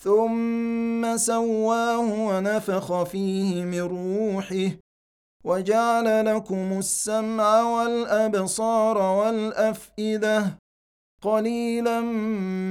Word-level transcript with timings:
ثم 0.00 1.16
سواه 1.16 2.28
ونفخ 2.28 3.02
فيه 3.02 3.64
من 3.64 3.80
روحه 3.80 4.70
وجعل 5.44 6.36
لكم 6.36 6.78
السمع 6.78 7.62
والأبصار 7.62 8.98
والأفئدة 8.98 10.58
قليلا 11.22 12.00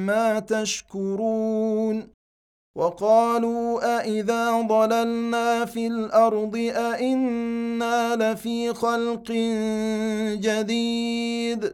ما 0.09 0.39
تشكرون 0.39 2.07
وقالوا 2.77 3.97
أإذا 3.99 4.61
ضللنا 4.61 5.65
في 5.65 5.87
الأرض 5.87 6.55
أإنا 6.75 8.15
لفي 8.15 8.73
خلق 8.73 9.31
جديد 10.41 11.73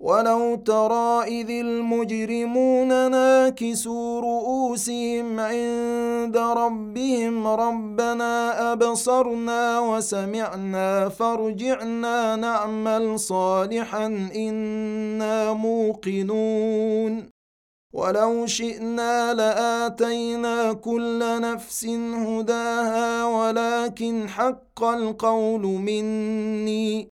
ولو 0.00 0.54
ترى 0.54 1.22
إذ 1.24 1.50
المجرمون 1.50 3.10
ناكسوا 3.10 4.20
رؤوسهم 4.20 5.40
عند 5.40 6.36
ربهم 6.36 7.46
ربنا 7.46 8.72
أبصرنا 8.72 9.80
وسمعنا 9.80 11.08
فارجعنا 11.08 12.36
نعمل 12.36 13.18
صالحا 13.18 14.06
إنا 14.36 15.52
موقنون. 15.52 17.30
ولو 17.92 18.46
شئنا 18.46 19.34
لآتينا 19.34 20.72
كل 20.72 21.40
نفس 21.40 21.84
هداها 22.14 23.24
ولكن 23.24 24.28
حق 24.28 24.84
القول 24.84 25.62
مني. 25.62 27.19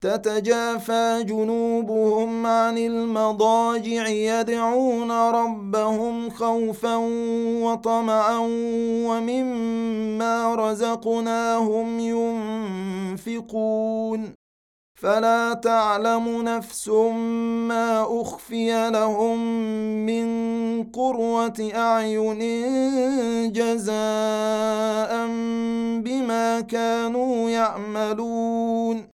تتجافى 0.00 1.24
جنوبهم 1.26 2.46
عن 2.46 2.78
المضاجع 2.78 4.08
يدعون 4.08 5.10
ربهم 5.10 6.30
خوفا 6.30 6.96
وطمعا 7.62 8.38
ومما 9.08 10.54
رزقناهم 10.54 11.98
ينفقون. 13.18 14.32
فلا 15.00 15.52
تعلم 15.52 16.42
نفس 16.42 16.88
ما 17.68 18.20
أخفي 18.20 18.90
لهم 18.90 19.38
من 20.06 20.26
قروه 20.84 21.70
أعين 21.74 22.38
جزاء 23.52 25.26
بما 26.00 26.60
كانوا 26.60 27.50
يعملون. 27.50 29.15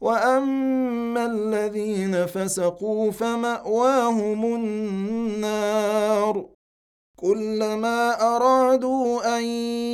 واما 0.00 1.26
الذين 1.26 2.26
فسقوا 2.26 3.10
فماواهم 3.10 4.54
النار 4.54 6.46
كلما 7.16 8.20
ارادوا 8.36 9.38
ان 9.38 9.44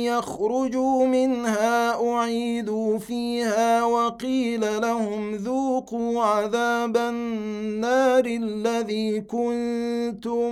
يخرجوا 0.05 1.05
منها 1.05 2.07
اعيدوا 2.11 2.97
فيها 2.97 3.83
وقيل 3.83 4.81
لهم 4.81 5.35
ذوقوا 5.35 6.23
عذاب 6.23 6.97
النار 6.97 8.25
الذي 8.25 9.21
كنتم 9.21 10.51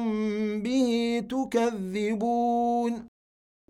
به 0.61 1.23
تكذبون 1.29 3.12